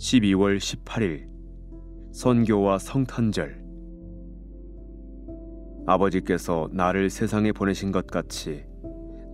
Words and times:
12월 0.00 0.56
18일 0.56 1.28
선교와 2.12 2.78
성탄절 2.78 3.62
아버지께서 5.86 6.70
나를 6.72 7.10
세상에 7.10 7.52
보내신 7.52 7.92
것 7.92 8.06
같이 8.06 8.64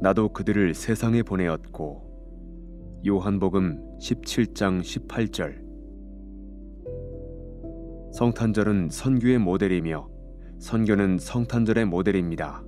나도 0.00 0.30
그들을 0.30 0.74
세상에 0.74 1.22
보내었고 1.22 3.00
요한복음 3.06 3.98
17장 4.00 4.80
18절 4.80 5.64
성탄절은 8.12 8.88
선교의 8.90 9.38
모델이며 9.38 10.08
선교는 10.58 11.18
성탄절의 11.18 11.84
모델입니다. 11.84 12.64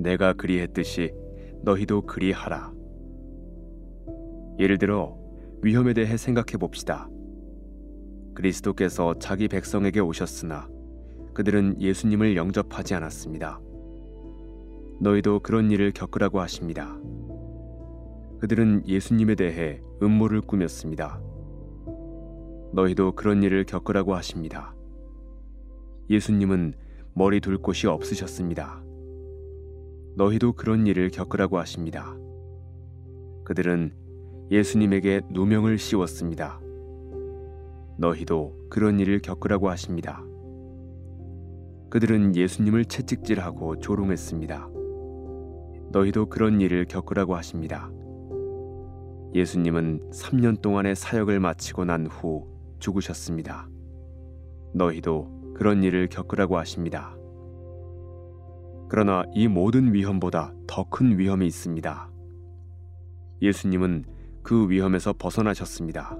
내가 0.00 0.32
그리했듯이 0.32 1.14
너희도 1.62 2.02
그리하라. 2.06 2.72
예를 4.58 4.78
들어 4.78 5.21
위험에 5.62 5.92
대해 5.92 6.16
생각해 6.16 6.58
봅시다. 6.58 7.08
그리스도께서 8.34 9.14
자기 9.20 9.46
백성에게 9.46 10.00
오셨으나 10.00 10.68
그들은 11.34 11.80
예수님을 11.80 12.36
영접하지 12.36 12.94
않았습니다. 12.94 13.60
너희도 15.00 15.40
그런 15.40 15.70
일을 15.70 15.92
겪으라고 15.92 16.40
하십니다. 16.40 16.98
그들은 18.40 18.88
예수님에 18.88 19.36
대해 19.36 19.80
음모를 20.02 20.40
꾸몄습니다. 20.40 21.20
너희도 22.72 23.12
그런 23.12 23.44
일을 23.44 23.64
겪으라고 23.64 24.16
하십니다. 24.16 24.74
예수님은 26.10 26.74
머리 27.14 27.40
둘 27.40 27.58
곳이 27.58 27.86
없으셨습니다. 27.86 28.82
너희도 30.16 30.54
그런 30.54 30.88
일을 30.88 31.10
겪으라고 31.10 31.58
하십니다. 31.58 32.16
그들은 33.44 34.01
예수님에게 34.52 35.22
누명을 35.30 35.78
씌웠습니다. 35.78 36.60
너희도 37.96 38.54
그런 38.68 39.00
일을 39.00 39.20
겪으라고 39.20 39.70
하십니다. 39.70 40.22
그들은 41.88 42.36
예수님을 42.36 42.84
채찍질하고 42.84 43.78
조롱했습니다. 43.78 44.68
너희도 45.90 46.26
그런 46.28 46.60
일을 46.60 46.84
겪으라고 46.84 47.34
하십니다. 47.34 47.90
예수님은 49.34 50.10
3년 50.10 50.60
동안의 50.60 50.96
사역을 50.96 51.40
마치고 51.40 51.86
난 51.86 52.06
후 52.06 52.46
죽으셨습니다. 52.78 53.70
너희도 54.74 55.54
그런 55.54 55.82
일을 55.82 56.08
겪으라고 56.08 56.58
하십니다. 56.58 57.16
그러나 58.90 59.24
이 59.34 59.48
모든 59.48 59.94
위험보다 59.94 60.52
더 60.66 60.84
큰 60.90 61.18
위험이 61.18 61.46
있습니다. 61.46 62.10
예수님은 63.40 64.04
그 64.42 64.68
위험에서 64.68 65.12
벗어나셨습니다. 65.12 66.18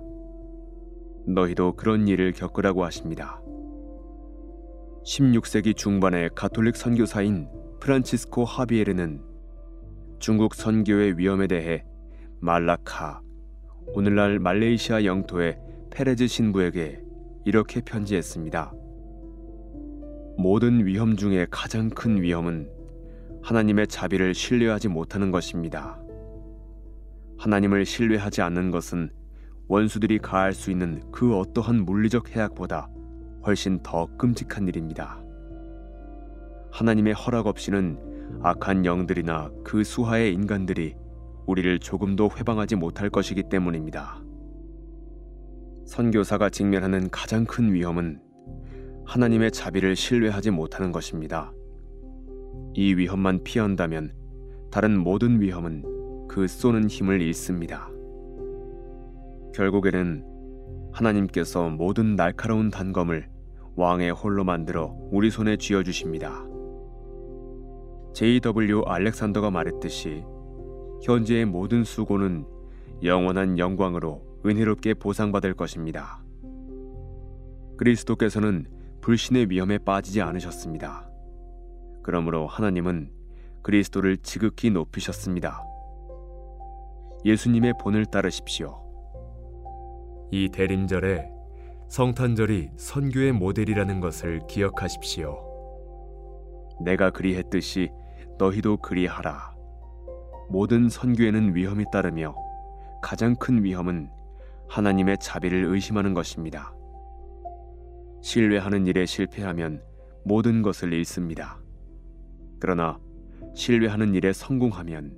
너희도 1.27 1.77
그런 1.77 2.09
일을 2.09 2.33
겪으라고 2.33 2.85
하십니다. 2.85 3.41
16세기 5.05 5.77
중반의 5.77 6.31
가톨릭 6.35 6.77
선교사인 6.77 7.49
프란치스코 7.81 8.45
하비에르는 8.45 9.23
중국 10.19 10.55
선교의 10.55 11.19
위험에 11.19 11.49
대해 11.49 11.85
말라카, 12.41 13.21
오늘날 13.95 14.39
말레이시아 14.39 15.05
영토의 15.05 15.59
페레즈 15.91 16.29
신부에게 16.29 17.03
이렇게 17.45 17.81
편지했습니다. 17.81 18.73
모든 20.39 20.87
위험 20.87 21.17
중에 21.17 21.47
가장 21.51 21.91
큰 21.91 22.23
위험은 22.23 22.71
하나님의 23.43 23.89
자비를 23.89 24.35
신뢰하지 24.35 24.89
못하는 24.89 25.31
것입니다. 25.31 26.01
하나님을 27.43 27.85
신뢰하지 27.85 28.41
않는 28.41 28.71
것은 28.71 29.11
원수들이 29.67 30.21
가할 30.21 30.53
수 30.53 30.71
있는 30.71 31.03
그 31.11 31.37
어떠한 31.37 31.85
물리적 31.85 32.37
해악보다 32.37 32.89
훨씬 33.45 33.83
더 33.83 34.07
끔찍한 34.17 34.69
일입니다. 34.69 35.21
하나님의 36.71 37.15
허락 37.15 37.49
없이는 37.49 37.99
악한 38.45 38.85
영들이나 38.85 39.51
그 39.65 39.83
수하의 39.83 40.33
인간들이 40.33 40.95
우리를 41.47 41.81
조금도 41.81 42.31
회방하지 42.37 42.77
못할 42.77 43.11
것이기 43.11 43.43
때문입니다. 43.49 44.23
선교사가 45.85 46.49
직면하는 46.49 47.11
가장 47.11 47.45
큰 47.45 47.73
위험은 47.73 48.21
하나님의 49.05 49.51
자비를 49.51 49.97
신뢰하지 49.97 50.53
못하는 50.53 50.93
것입니다. 50.93 51.53
이 52.75 52.95
위험만 52.95 53.43
피한다면 53.43 54.13
다른 54.71 54.97
모든 54.97 55.41
위험은 55.41 56.02
그 56.33 56.49
쏘는 56.49 56.89
힘을 56.89 57.21
잃습니다. 57.21 57.91
결국에는 59.55 60.25
하나님께서 60.91 61.69
모든 61.69 62.17
날카로운 62.17 62.71
단검을 62.71 63.29
왕의 63.77 64.13
홀로 64.13 64.43
만들어 64.43 64.97
우리 65.11 65.31
손에 65.31 65.59
쥐어 65.59 65.83
주십니다. 65.83 66.43
J.W. 68.15 68.85
알렉산더가 68.87 69.51
말했듯이 69.51 70.25
현재의 71.03 71.45
모든 71.45 71.85
수고는 71.85 72.47
영원한 73.03 73.59
영광으로 73.59 74.41
은혜롭게 74.47 74.95
보상받을 74.95 75.53
것입니다. 75.53 76.25
그리스도께서는 77.77 78.69
불신의 79.03 79.51
위험에 79.51 79.77
빠지지 79.77 80.23
않으셨습니다. 80.23 81.11
그러므로 82.03 82.47
하나님은 82.47 83.11
그리스도를 83.61 84.17
지극히 84.17 84.71
높이셨습니다. 84.71 85.72
예수님의 87.25 87.75
본을 87.81 88.07
따르십시오. 88.07 88.83
이 90.31 90.49
대림절에 90.49 91.31
성탄절이 91.89 92.71
선교의 92.77 93.33
모델이라는 93.33 94.01
것을 94.01 94.41
기억하십시오. 94.49 95.39
내가 96.81 97.11
그리했듯이 97.11 97.91
너희도 98.39 98.79
그리하라. 98.79 99.55
모든 100.49 100.89
선교에는 100.89 101.55
위험이 101.55 101.85
따르며 101.93 102.35
가장 103.03 103.37
큰 103.37 103.63
위험은 103.63 104.11
하나님의 104.69 105.19
자비를 105.21 105.67
의심하는 105.67 106.15
것입니다. 106.15 106.75
신뢰하는 108.23 108.87
일에 108.87 109.05
실패하면 109.07 109.83
모든 110.25 110.63
것을 110.63 110.93
잃습니다. 110.93 111.61
그러나 112.59 112.99
신뢰하는 113.55 114.15
일에 114.15 114.33
성공하면 114.33 115.15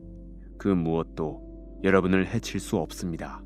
그 0.59 0.69
무엇도 0.69 1.54
여러분을 1.85 2.27
해칠 2.27 2.61
수 2.61 2.79
없습니다. 2.79 3.43